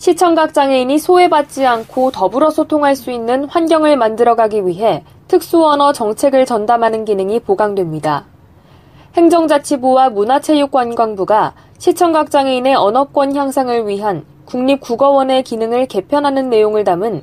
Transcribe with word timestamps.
시청각 0.00 0.54
장애인이 0.54 0.96
소외받지 0.98 1.66
않고 1.66 2.10
더불어 2.10 2.48
소통할 2.48 2.96
수 2.96 3.10
있는 3.10 3.44
환경을 3.44 3.98
만들어가기 3.98 4.66
위해 4.66 5.04
특수언어 5.28 5.92
정책을 5.92 6.46
전담하는 6.46 7.04
기능이 7.04 7.40
보강됩니다. 7.40 8.24
행정자치부와 9.14 10.08
문화체육관광부가 10.08 11.52
시청각 11.76 12.30
장애인의 12.30 12.76
언어권 12.76 13.36
향상을 13.36 13.88
위한 13.88 14.24
국립국어원의 14.46 15.42
기능을 15.42 15.84
개편하는 15.84 16.48
내용을 16.48 16.84
담은 16.84 17.22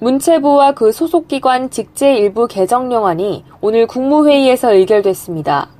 문체부와 0.00 0.72
그 0.72 0.90
소속기관 0.90 1.70
직제 1.70 2.16
일부 2.16 2.48
개정령안이 2.48 3.44
오늘 3.60 3.86
국무회의에서 3.86 4.72
의결됐습니다. 4.74 5.75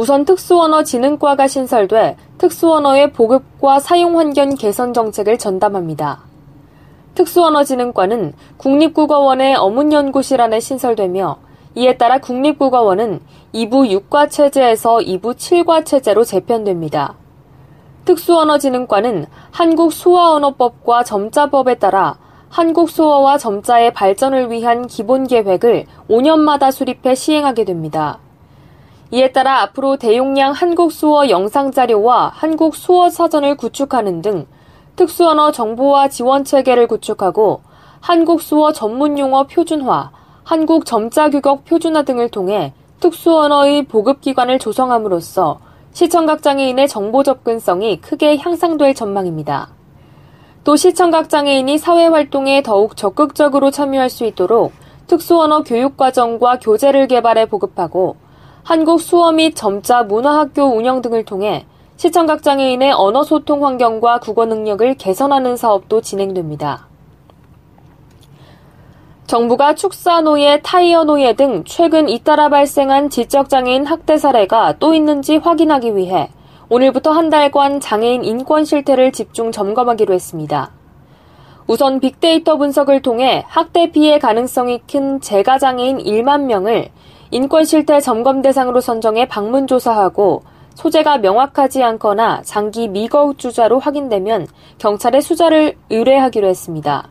우선 0.00 0.24
특수언어진흥과가 0.24 1.48
신설돼 1.48 2.16
특수언어의 2.38 3.12
보급과 3.12 3.80
사용 3.80 4.16
환경 4.16 4.54
개선 4.54 4.94
정책을 4.94 5.38
전담합니다. 5.38 6.20
특수언어진흥과는 7.16 8.32
국립국어원의 8.58 9.56
어문연구실 9.56 10.40
안에 10.40 10.60
신설되며 10.60 11.38
이에 11.74 11.96
따라 11.96 12.18
국립국어원은 12.18 13.20
2부 13.52 14.08
6과 14.08 14.30
체제에서 14.30 14.98
2부 14.98 15.34
7과 15.34 15.84
체제로 15.84 16.22
재편됩니다. 16.22 17.16
특수언어진흥과는 18.04 19.26
한국수어언어법과 19.50 21.02
점자법에 21.02 21.74
따라 21.74 22.18
한국 22.48 22.88
수어와 22.88 23.36
점자의 23.36 23.92
발전을 23.94 24.52
위한 24.52 24.86
기본 24.86 25.26
계획을 25.26 25.86
5년마다 26.08 26.70
수립해 26.70 27.16
시행하게 27.16 27.64
됩니다. 27.64 28.20
이에 29.10 29.32
따라 29.32 29.62
앞으로 29.62 29.96
대용량 29.96 30.52
한국 30.52 30.92
수어 30.92 31.30
영상 31.30 31.72
자료와 31.72 32.30
한국 32.34 32.76
수어 32.76 33.08
사전을 33.08 33.56
구축하는 33.56 34.20
등 34.20 34.46
특수 34.96 35.26
언어 35.26 35.50
정보화 35.50 36.08
지원 36.08 36.44
체계를 36.44 36.86
구축하고 36.88 37.62
한국 38.00 38.42
수어 38.42 38.72
전문 38.72 39.18
용어 39.18 39.46
표준화, 39.46 40.10
한국 40.44 40.84
점자 40.84 41.30
규격 41.30 41.64
표준화 41.64 42.02
등을 42.02 42.28
통해 42.28 42.74
특수 43.00 43.34
언어의 43.34 43.84
보급 43.84 44.20
기관을 44.20 44.58
조성함으로써 44.58 45.58
시청각 45.92 46.42
장애인의 46.42 46.88
정보 46.88 47.22
접근성이 47.22 48.00
크게 48.00 48.36
향상될 48.36 48.94
전망입니다. 48.94 49.70
또 50.64 50.76
시청각 50.76 51.30
장애인이 51.30 51.78
사회 51.78 52.06
활동에 52.06 52.62
더욱 52.62 52.94
적극적으로 52.94 53.70
참여할 53.70 54.10
수 54.10 54.26
있도록 54.26 54.72
특수 55.06 55.40
언어 55.40 55.62
교육 55.62 55.96
과정과 55.96 56.58
교재를 56.58 57.08
개발해 57.08 57.46
보급하고 57.46 58.16
한국 58.68 59.00
수어 59.00 59.32
및 59.32 59.56
점자 59.56 60.02
문화학교 60.02 60.62
운영 60.62 61.00
등을 61.00 61.24
통해 61.24 61.64
시청각 61.96 62.42
장애인의 62.42 62.92
언어 62.92 63.22
소통 63.22 63.64
환경과 63.64 64.20
국어 64.20 64.44
능력을 64.44 64.94
개선하는 64.96 65.56
사업도 65.56 66.02
진행됩니다. 66.02 66.86
정부가 69.26 69.74
축사노예, 69.74 70.60
타이어노예 70.62 71.32
등 71.32 71.64
최근 71.64 72.10
잇따라 72.10 72.50
발생한 72.50 73.08
지적장애인 73.08 73.86
학대 73.86 74.18
사례가 74.18 74.74
또 74.78 74.92
있는지 74.92 75.38
확인하기 75.38 75.96
위해 75.96 76.28
오늘부터 76.68 77.12
한 77.12 77.30
달간 77.30 77.80
장애인 77.80 78.22
인권 78.22 78.66
실태를 78.66 79.12
집중 79.12 79.50
점검하기로 79.50 80.12
했습니다. 80.12 80.72
우선 81.66 82.00
빅데이터 82.00 82.58
분석을 82.58 83.00
통해 83.00 83.46
학대 83.48 83.90
피해 83.90 84.18
가능성이 84.18 84.82
큰 84.86 85.22
재가장애인 85.22 86.00
1만 86.00 86.42
명을 86.42 86.90
인권 87.30 87.64
실태 87.64 88.00
점검 88.00 88.42
대상으로 88.42 88.80
선정해 88.80 89.28
방문 89.28 89.66
조사하고 89.66 90.42
소재가 90.74 91.18
명확하지 91.18 91.82
않거나 91.82 92.42
장기 92.42 92.88
미거주자로 92.88 93.78
확인되면 93.80 94.46
경찰에 94.78 95.20
수자를 95.20 95.76
의뢰하기로 95.90 96.46
했습니다. 96.46 97.08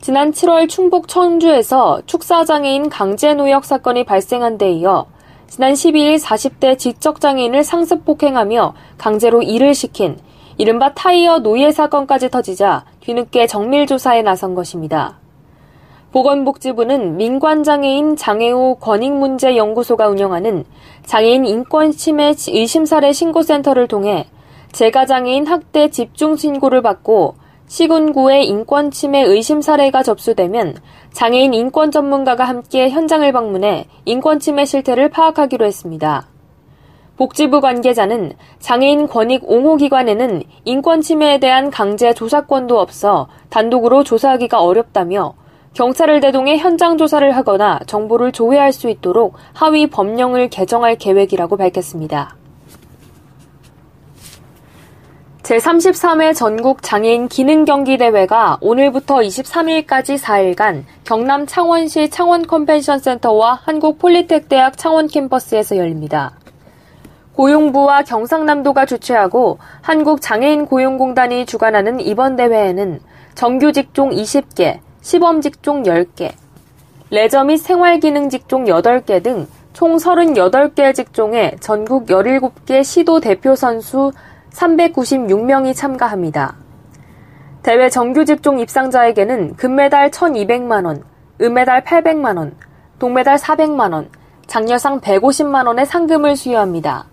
지난 0.00 0.32
7월 0.32 0.68
충북 0.68 1.08
청주에서 1.08 2.02
축사장애인 2.06 2.88
강제노역 2.88 3.64
사건이 3.64 4.04
발생한 4.04 4.58
데 4.58 4.72
이어 4.72 5.06
지난 5.46 5.72
12일 5.72 6.18
40대 6.18 6.78
지적장애인을 6.78 7.64
상습 7.64 8.04
폭행하며 8.04 8.74
강제로 8.96 9.42
일을 9.42 9.74
시킨 9.74 10.18
이른바 10.56 10.94
타이어 10.94 11.38
노예 11.38 11.72
사건까지 11.72 12.30
터지자 12.30 12.84
뒤늦게 13.00 13.46
정밀조사에 13.46 14.22
나선 14.22 14.54
것입니다. 14.54 15.19
보건복지부는 16.12 17.16
민관장애인 17.16 18.16
장애우 18.16 18.76
권익문제연구소가 18.80 20.08
운영하는 20.08 20.64
장애인 21.04 21.46
인권 21.46 21.92
침해 21.92 22.34
의심 22.48 22.84
사례 22.84 23.12
신고센터를 23.12 23.86
통해 23.86 24.26
재가장애인 24.72 25.46
학대 25.46 25.88
집중 25.88 26.34
신고를 26.34 26.82
받고 26.82 27.36
시군구의 27.68 28.48
인권 28.48 28.90
침해 28.90 29.22
의심 29.22 29.60
사례가 29.60 30.02
접수되면 30.02 30.74
장애인 31.12 31.54
인권 31.54 31.92
전문가가 31.92 32.44
함께 32.44 32.90
현장을 32.90 33.30
방문해 33.30 33.86
인권 34.04 34.40
침해 34.40 34.64
실태를 34.64 35.10
파악하기로 35.10 35.64
했습니다. 35.64 36.26
복지부 37.16 37.60
관계자는 37.60 38.32
장애인 38.58 39.06
권익 39.06 39.48
옹호기관에는 39.48 40.42
인권 40.64 41.02
침해에 41.02 41.38
대한 41.38 41.70
강제 41.70 42.14
조사권도 42.14 42.80
없어 42.80 43.28
단독으로 43.50 44.02
조사하기가 44.02 44.60
어렵다며 44.60 45.34
경찰을 45.74 46.20
대동해 46.20 46.56
현장 46.56 46.98
조사를 46.98 47.36
하거나 47.36 47.78
정보를 47.86 48.32
조회할 48.32 48.72
수 48.72 48.88
있도록 48.88 49.34
하위 49.52 49.86
법령을 49.86 50.48
개정할 50.48 50.96
계획이라고 50.96 51.56
밝혔습니다. 51.56 52.36
제33회 55.42 56.34
전국 56.34 56.82
장애인 56.82 57.26
기능 57.28 57.64
경기 57.64 57.98
대회가 57.98 58.58
오늘부터 58.60 59.16
23일까지 59.16 60.16
4일간 60.16 60.84
경남 61.04 61.46
창원시 61.46 62.08
창원 62.10 62.46
컨벤션 62.46 63.00
센터와 63.00 63.60
한국 63.64 63.98
폴리텍 63.98 64.48
대학 64.48 64.76
창원 64.76 65.08
캠퍼스에서 65.08 65.76
열립니다. 65.76 66.32
고용부와 67.34 68.02
경상남도가 68.02 68.86
주최하고 68.86 69.58
한국 69.80 70.20
장애인 70.20 70.66
고용공단이 70.66 71.46
주관하는 71.46 71.98
이번 72.00 72.36
대회에는 72.36 73.00
정규 73.34 73.72
직종 73.72 74.10
20개, 74.10 74.78
시범 75.00 75.40
직종 75.40 75.82
10개, 75.82 76.32
레저 77.10 77.44
및 77.44 77.58
생활기능 77.58 78.28
직종 78.28 78.64
8개 78.64 79.22
등 79.22 79.46
총 79.72 79.96
38개 79.96 80.94
직종에 80.94 81.56
전국 81.60 82.06
17개 82.06 82.82
시도 82.84 83.20
대표 83.20 83.54
선수 83.54 84.12
396명이 84.52 85.74
참가합니다. 85.74 86.56
대회 87.62 87.88
정규 87.88 88.24
직종 88.24 88.58
입상자에게는 88.58 89.54
금메달 89.56 90.10
1200만원, 90.10 91.02
은메달 91.40 91.84
800만원, 91.84 92.52
동메달 92.98 93.36
400만원, 93.36 94.08
장려상 94.46 95.00
150만원의 95.00 95.86
상금을 95.86 96.36
수여합니다. 96.36 97.06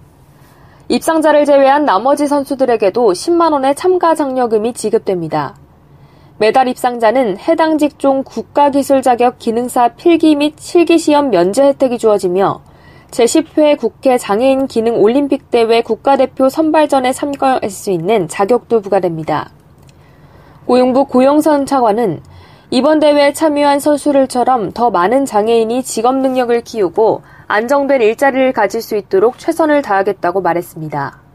입상자를 0.89 1.45
제외한 1.45 1.85
나머지 1.85 2.27
선수들에게도 2.27 3.11
10만원의 3.11 3.75
참가 3.75 4.15
장려금이 4.15 4.73
지급됩니다. 4.73 5.55
메달 6.39 6.67
입상자는 6.67 7.39
해당 7.39 7.79
직종 7.79 8.23
국가기술 8.23 9.01
자격 9.01 9.39
기능사 9.39 9.87
필기 9.89 10.35
및 10.35 10.53
실기 10.59 10.99
시험 10.99 11.31
면제 11.31 11.63
혜택이 11.63 11.97
주어지며 11.97 12.61
제10회 13.09 13.75
국회 13.79 14.19
장애인 14.19 14.67
기능 14.67 15.01
올림픽 15.01 15.49
대회 15.49 15.81
국가대표 15.81 16.49
선발전에 16.49 17.11
참가할 17.11 17.71
수 17.71 17.89
있는 17.89 18.27
자격도 18.27 18.81
부과됩니다. 18.81 19.49
고용부 20.67 21.05
고영선 21.05 21.65
차관은 21.65 22.21
이번 22.69 22.99
대회에 22.99 23.33
참여한 23.33 23.79
선수들처럼 23.79 24.73
더 24.73 24.91
많은 24.91 25.25
장애인이 25.25 25.81
직업 25.81 26.17
능력을 26.17 26.61
키우고 26.61 27.23
안정된 27.47 28.01
일자리를 28.01 28.53
가질 28.53 28.83
수 28.83 28.95
있도록 28.95 29.39
최선을 29.39 29.81
다하겠다고 29.81 30.41
말했습니다. 30.41 31.26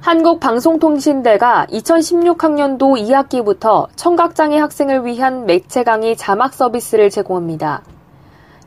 한국방송통신대가 0.00 1.66
2016학년도 1.66 2.78
2학기부터 2.98 3.86
청각장애 3.96 4.56
학생을 4.56 5.04
위한 5.04 5.44
매체 5.44 5.84
강의 5.84 6.16
자막 6.16 6.54
서비스를 6.54 7.10
제공합니다. 7.10 7.82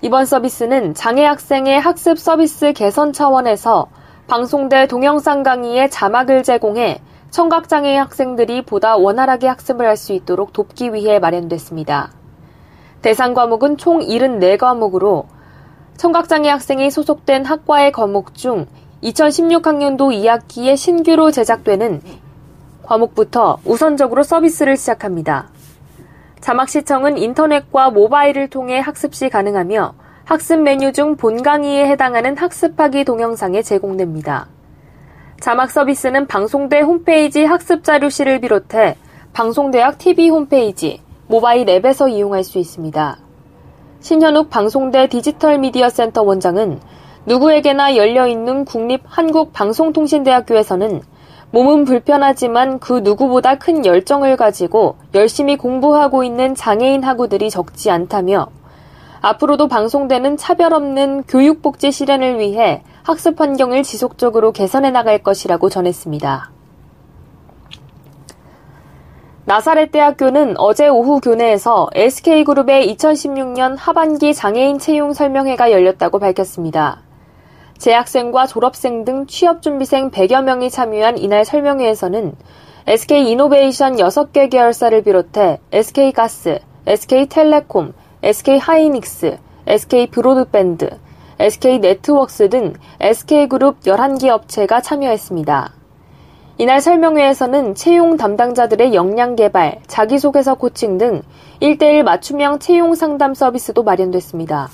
이번 0.01 0.27
서비스는 0.27 0.93
장애 0.93 1.25
학생의 1.25 1.79
학습 1.79 2.19
서비스 2.19 2.71
개선 2.73 3.13
차원에서 3.13 3.87
방송대 4.27 4.85
동영상 4.85 5.41
강의에 5.41 5.89
자막을 5.89 6.43
제공해 6.43 7.01
청각장애인 7.31 7.99
학생들이 7.99 8.61
보다 8.61 8.95
원활하게 8.95 9.47
학습을 9.47 9.87
할 9.87 9.97
수 9.97 10.13
있도록 10.13 10.53
돕기 10.53 10.93
위해 10.93 11.17
마련됐습니다. 11.17 12.11
대상 13.01 13.33
과목은 13.33 13.77
총 13.77 14.01
74과목으로 14.01 15.25
청각장애 15.97 16.47
학생이 16.47 16.91
소속된 16.91 17.45
학과의 17.45 17.91
과목 17.91 18.35
중 18.35 18.67
2016학년도 19.03 20.11
2학기에 20.11 20.77
신규로 20.77 21.31
제작되는 21.31 22.01
과목부터 22.83 23.59
우선적으로 23.65 24.23
서비스를 24.23 24.77
시작합니다. 24.77 25.49
자막 26.39 26.69
시청은 26.69 27.17
인터넷과 27.17 27.89
모바일을 27.89 28.49
통해 28.49 28.79
학습 28.79 29.13
시 29.13 29.29
가능하며 29.29 29.93
학습 30.25 30.61
메뉴 30.61 30.91
중 30.93 31.15
본 31.15 31.41
강의에 31.43 31.87
해당하는 31.87 32.37
학습하기 32.37 33.03
동영상에 33.03 33.61
제공됩니다. 33.61 34.47
자막 35.39 35.69
서비스는 35.71 36.27
방송대 36.27 36.79
홈페이지 36.79 37.43
학습 37.43 37.83
자료실을 37.83 38.39
비롯해 38.39 38.95
방송대학 39.33 39.97
TV 39.97 40.29
홈페이지, 40.29 41.01
모바일 41.27 41.69
앱에서 41.69 42.07
이용할 42.07 42.43
수 42.43 42.57
있습니다. 42.57 43.17
신현욱 43.99 44.49
방송대 44.49 45.07
디지털 45.07 45.57
미디어 45.57 45.89
센터 45.89 46.21
원장은 46.23 46.79
누구에게나 47.25 47.95
열려있는 47.95 48.65
국립 48.65 49.01
한국방송통신대학교에서는 49.05 51.01
몸은 51.51 51.85
불편하지만 51.85 52.79
그 52.79 52.99
누구보다 52.99 53.59
큰 53.59 53.85
열정을 53.85 54.35
가지고 54.35 54.95
열심히 55.13 55.55
공부하고 55.55 56.23
있는 56.23 56.55
장애인 56.55 57.03
학우들이 57.03 57.49
적지 57.49 57.91
않다며 57.91 58.47
앞으로도 59.21 59.67
방송대는 59.69 60.35
차별 60.35 60.73
없는 60.73 61.23
교육복지 61.23 61.91
실현을 61.91 62.39
위해 62.39 62.83
학습 63.03 63.39
환경을 63.39 63.83
지속적으로 63.83 64.51
개선해 64.51 64.91
나갈 64.91 65.19
것이라고 65.19 65.69
전했습니다. 65.69 66.51
나사렛 69.45 69.91
대학교는 69.91 70.55
어제 70.57 70.87
오후 70.87 71.19
교내에서 71.19 71.89
SK그룹의 71.93 72.93
2016년 72.95 73.75
하반기 73.77 74.33
장애인 74.33 74.79
채용 74.79 75.13
설명회가 75.13 75.71
열렸다고 75.71 76.19
밝혔습니다. 76.19 77.02
재학생과 77.83 78.47
졸업생 78.47 79.03
등 79.03 79.27
취업준비생 79.27 80.11
100여 80.11 80.41
명이 80.41 80.69
참여한 80.69 81.17
이날 81.17 81.43
설명회에서는 81.43 82.33
SK 82.87 83.29
이노베이션 83.29 83.97
6개 83.97 84.49
계열사를 84.49 85.03
비롯해 85.03 85.59
SK가스, 85.73 86.59
SK텔레콤, 86.85 87.91
SK하이닉스, 88.23 89.37
SK브로드밴드, 89.67 90.97
SK네트웍스 91.39 92.47
등 92.47 92.71
SK그룹 93.01 93.81
11개 93.81 94.29
업체가 94.29 94.79
참여했습니다. 94.79 95.73
이날 96.59 96.79
설명회에서는 96.79 97.75
채용 97.75 98.15
담당자들의 98.15 98.93
역량 98.93 99.35
개발, 99.35 99.81
자기소개서 99.87 100.55
코칭 100.55 100.97
등 100.97 101.21
1대1 101.61 102.03
맞춤형 102.03 102.59
채용 102.59 102.95
상담 102.95 103.33
서비스도 103.33 103.83
마련됐습니다. 103.83 104.69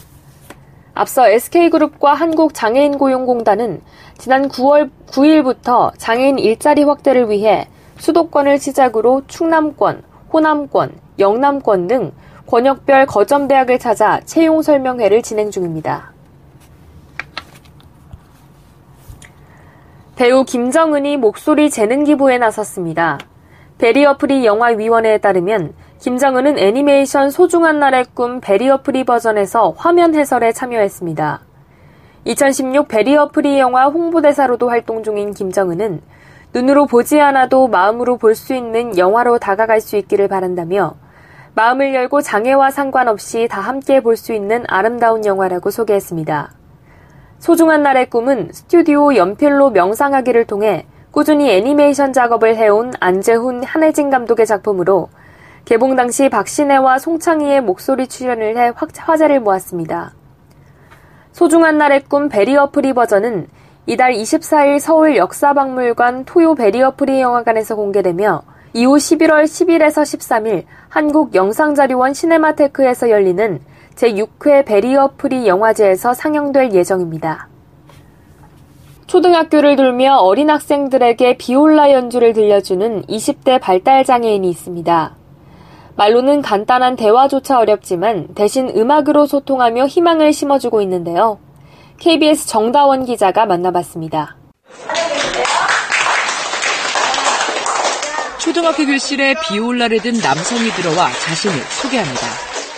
앞서 1.00 1.30
SK그룹과 1.30 2.14
한국장애인고용공단은 2.14 3.82
지난 4.18 4.50
9월 4.50 4.90
9일부터 5.08 5.94
장애인 5.98 6.38
일자리 6.40 6.84
확대를 6.84 7.30
위해 7.30 7.70
수도권을 8.00 8.60
시작으로 8.60 9.22
충남권, 9.28 10.04
호남권, 10.34 10.92
영남권 11.18 11.88
등 11.88 12.12
권역별 12.48 13.06
거점대학을 13.06 13.80
찾아 13.80 14.20
채용 14.26 14.62
설명회를 14.62 15.22
진행 15.22 15.52
중입니다. 15.52 16.12
배우 20.18 20.44
김정은이 20.44 21.16
목소리 21.16 21.70
재능 21.70 22.04
기부에 22.04 22.40
나섰습니다. 22.40 23.20
베리어프리 23.78 24.46
영화위원회에 24.46 25.20
따르면 25.20 25.74
김정은은 26.00 26.58
애니메이션 26.58 27.30
소중한 27.30 27.80
날의 27.80 28.06
꿈 28.14 28.40
베리어 28.40 28.84
프리 28.84 29.04
버전에서 29.04 29.74
화면 29.76 30.16
해설에 30.16 30.54
참여했습니다. 30.54 31.42
2016 32.24 32.88
베리어 32.88 33.30
프리 33.30 33.60
영화 33.60 33.88
홍보대사로도 33.88 34.70
활동 34.70 35.04
중인 35.04 35.34
김정은은 35.34 36.02
눈으로 36.54 36.86
보지 36.86 37.20
않아도 37.20 37.68
마음으로 37.68 38.18
볼 38.18 38.34
수 38.34 38.54
있는 38.54 38.98
영화로 38.98 39.40
다가갈 39.40 39.82
수 39.82 39.98
있기를 39.98 40.30
바란다며 40.30 40.96
마음을 41.54 41.94
열고 41.94 42.22
장애와 42.22 42.72
상관없이 42.72 43.50
다 43.50 43.60
함께 43.60 44.02
볼 44.02 44.16
수 44.16 44.32
있는 44.32 44.64
아름다운 44.70 45.26
영화라고 45.26 45.70
소개했습니다. 45.70 46.54
소중한 47.40 47.84
날의 47.84 48.10
꿈은 48.10 48.52
스튜디오 48.54 49.16
연필로 49.16 49.72
명상하기를 49.72 50.46
통해 50.46 50.86
꾸준히 51.12 51.52
애니메이션 51.52 52.14
작업을 52.14 52.56
해온 52.56 52.94
안재훈, 53.02 53.64
한혜진 53.64 54.10
감독의 54.10 54.46
작품으로 54.46 55.10
개봉 55.66 55.96
당시 55.96 56.30
박신혜와 56.30 57.00
송창희의 57.00 57.62
목소리 57.62 58.08
출연을 58.08 58.58
해 58.58 58.74
화제를 58.76 59.40
모았습니다. 59.40 60.14
소중한 61.32 61.78
날의 61.78 62.04
꿈 62.06 62.28
베리어 62.28 62.72
프리 62.72 62.94
버전은 62.94 63.48
이달 63.86 64.14
24일 64.14 64.80
서울 64.80 65.16
역사박물관 65.16 66.26
토요 66.26 66.56
베리어 66.56 66.96
프리 66.96 67.22
영화관에서 67.22 67.76
공개되며 67.76 68.42
이후 68.74 68.98
11월 68.98 69.46
10일에서 69.46 70.04
13일 70.04 70.66
한국 70.90 71.34
영상자료원 71.34 72.14
시네마테크에서 72.14 73.10
열리는 73.10 73.60
제6회 73.96 74.66
베리어 74.66 75.12
프리 75.18 75.48
영화제에서 75.48 76.14
상영될 76.14 76.74
예정입니다. 76.74 77.48
초등학교를 79.08 79.76
돌며 79.76 80.18
어린 80.18 80.52
학생들에게 80.52 81.38
비올라 81.38 81.92
연주를 81.92 82.34
들려주는 82.34 83.04
20대 83.04 83.60
발달장애인이 83.60 84.48
있습니다. 84.48 85.19
말로는 86.00 86.42
간단한 86.42 86.96
대화조차 86.96 87.60
어렵지만 87.60 88.30
대신 88.34 88.70
음악으로 88.70 89.26
소통하며 89.26 89.88
희망을 89.88 90.32
심어주고 90.32 90.82
있는데요. 90.84 91.40
KBS 91.98 92.48
정다원 92.48 93.04
기자가 93.04 93.46
만나봤습니다. 93.46 94.38
초등학교 98.40 98.86
교실에 98.86 99.36
비올라를 99.46 100.00
든 100.00 100.14
남성이 100.14 100.70
들어와 100.70 101.10
자신을 101.10 101.56
소개합니다. 101.82 102.28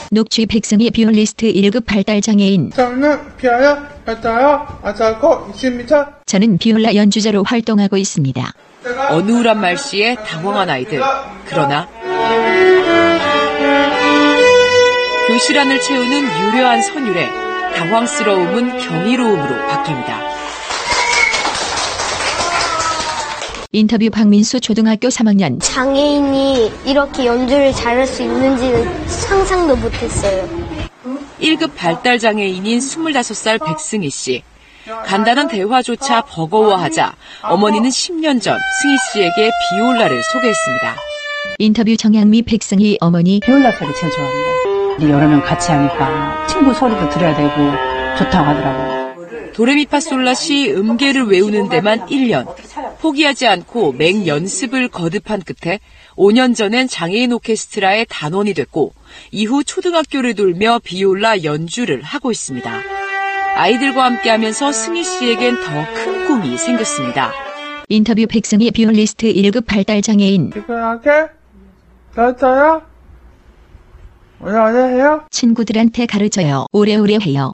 녹취 0.10 0.48
백승희 0.48 0.90
비올리스트 0.90 1.46
1급 1.46 1.86
발달장애인. 1.86 2.72
저는 2.72 3.38
피아노 3.38 3.84
발달어 4.04 4.66
아자고 4.82 5.46
있습니다. 5.52 6.22
저는 6.26 6.58
비올라 6.58 6.96
연주자로 6.96 7.44
활동하고 7.44 7.98
있습니다. 7.98 8.52
어느울한 9.12 9.62
말씨에 9.62 10.16
당황한 10.16 10.72
아이들. 10.72 11.00
그러나 11.46 11.88
안을 15.32 15.80
채우는 15.80 16.24
유려한 16.42 16.82
선율에 16.82 17.30
당황스러움은 17.76 18.80
경이로움으로 18.80 19.56
바뀝니다. 19.68 20.20
인터뷰 23.72 24.10
박민수 24.10 24.60
초등학교 24.60 25.08
3학년 25.08 25.62
장애인이 25.62 26.74
이렇게 26.86 27.28
연주를 27.28 27.72
잘할 27.72 28.06
수 28.06 28.24
있는지는 28.24 29.08
상상도 29.08 29.78
못했어요. 29.78 30.50
1급 31.40 31.76
발달 31.78 32.20
장애인인 32.20 32.80
25살 32.80 33.66
백승희 33.66 34.10
씨. 34.10 34.44
간단한 35.06 35.48
대화조차 35.48 36.24
버거워하자 36.24 37.16
어머니는 37.44 37.90
10년 37.90 38.42
전 38.42 38.60
승희 38.82 38.98
씨에게 39.14 39.50
비올라를 39.70 40.22
소개했습니다. 40.34 40.96
인터뷰 41.60 41.96
정양미 41.96 42.42
백승희 42.42 42.98
어머니 43.00 43.40
비올라 43.40 43.72
소리 43.72 43.94
제일 43.96 44.12
좋아합니다. 44.12 44.61
여러 45.02 45.28
명 45.28 45.42
같이 45.42 45.72
하니까 45.72 46.46
친구 46.48 46.74
소리도 46.74 47.10
들어야 47.10 47.36
되고 47.36 48.18
좋다고 48.18 48.46
하더라고요. 48.50 49.52
도레미파솔라 49.54 50.34
시 50.34 50.72
음계를 50.72 51.26
외우는 51.26 51.70
데만 51.70 52.06
1년. 52.08 52.48
포기하지 53.02 53.48
않고 53.48 53.94
맹 53.94 54.28
연습을 54.28 54.88
거듭한 54.90 55.42
끝에 55.42 55.80
5년 56.16 56.56
전엔 56.56 56.88
장애인 56.88 57.34
오케스트라의 57.34 58.06
단원이 58.10 58.54
됐고 58.54 58.94
이후 59.32 59.64
초등학교를 59.64 60.36
돌며 60.36 60.80
비올라 60.84 61.44
연주를 61.44 62.02
하고 62.04 62.32
있습니다. 62.32 62.72
아이들과 63.56 64.06
함께하면서 64.06 64.72
승희 64.72 65.04
씨에겐 65.04 65.56
더 65.56 65.94
큰 65.96 66.28
꿈이 66.28 66.58
생겼습니다. 66.58 67.32
인터뷰 67.90 68.26
백승희 68.30 68.72
비올리스트 68.72 69.34
1급 69.34 69.66
발달 69.66 70.02
장애인 70.02 70.52
이거 70.56 70.76
하게 70.76 71.10
됐어요? 72.16 72.84
해요? 74.48 75.22
친구들한테 75.30 76.06
가르쳐요. 76.06 76.66
오래오래 76.72 77.18
해요. 77.22 77.54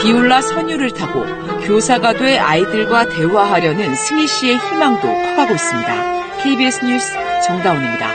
비올라 0.00 0.40
선율을 0.40 0.92
타고 0.92 1.24
교사가 1.66 2.14
돼 2.14 2.38
아이들과 2.38 3.08
대화하려는 3.08 3.94
승희 3.94 4.26
씨의 4.26 4.56
희망도 4.56 5.06
커가고 5.06 5.54
있습니다. 5.54 6.42
KBS 6.42 6.84
뉴스 6.84 7.12
정다운입니다. 7.46 8.06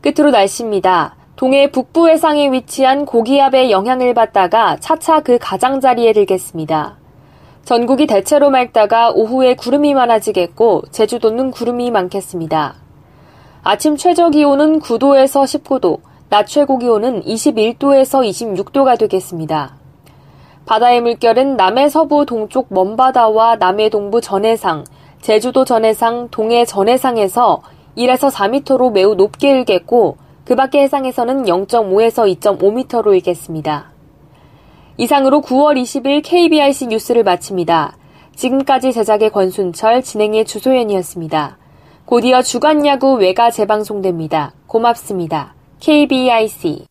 끝으로 0.00 0.30
날씨입니다. 0.30 1.16
동해 1.36 1.70
북부 1.70 2.08
해상에 2.08 2.50
위치한 2.50 3.04
고기압의 3.04 3.70
영향을 3.70 4.12
받다가 4.12 4.76
차차 4.80 5.20
그 5.20 5.38
가장자리에 5.38 6.12
들겠습니다. 6.12 6.98
전국이 7.64 8.06
대체로 8.06 8.50
맑다가 8.50 9.10
오후에 9.10 9.54
구름이 9.54 9.94
많아지겠고 9.94 10.84
제주도는 10.90 11.50
구름이 11.50 11.90
많겠습니다. 11.90 12.87
아침 13.62 13.96
최저 13.96 14.30
기온은 14.30 14.78
9도에서 14.80 15.42
19도, 15.42 15.98
낮 16.28 16.46
최고 16.46 16.78
기온은 16.78 17.22
21도에서 17.22 18.28
26도가 18.28 18.98
되겠습니다. 18.98 19.76
바다의 20.64 21.00
물결은 21.00 21.56
남해 21.56 21.88
서부 21.88 22.24
동쪽 22.24 22.66
먼바다와 22.70 23.56
남해 23.56 23.88
동부 23.88 24.20
전해상, 24.20 24.84
제주도 25.20 25.64
전해상, 25.64 26.28
동해 26.30 26.64
전해상에서 26.64 27.62
1에서 27.96 28.30
4m로 28.30 28.92
매우 28.92 29.14
높게 29.14 29.50
일겠고 29.50 30.18
그 30.44 30.54
밖의 30.54 30.82
해상에서는 30.82 31.44
0.5에서 31.44 32.40
2.5m로 32.40 33.12
일겠습니다. 33.14 33.90
이상으로 34.98 35.40
9월 35.40 35.80
20일 35.82 36.22
KBRC 36.24 36.86
뉴스를 36.88 37.24
마칩니다. 37.24 37.96
지금까지 38.36 38.92
제작의 38.92 39.30
권순철, 39.30 40.02
진행의 40.02 40.44
주소연이었습니다. 40.44 41.58
곧이어 42.08 42.40
주간야구 42.40 43.16
외가 43.16 43.50
재방송됩니다. 43.50 44.54
고맙습니다. 44.66 45.52
KBIC 45.80 46.86